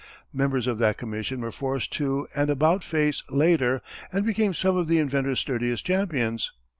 Members 0.33 0.65
of 0.65 0.79
that 0.79 0.97
commission 0.97 1.41
were 1.41 1.51
forced 1.51 1.93
to 1.93 2.27
an 2.35 2.49
about 2.49 2.83
face 2.83 3.21
later 3.29 3.83
and 4.11 4.25
became 4.25 4.55
some 4.55 4.75
of 4.75 4.87
the 4.87 4.97
inventor's 4.97 5.37
sturdiest 5.39 5.85
champions. 5.85 6.51